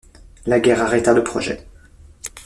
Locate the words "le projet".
1.13-1.63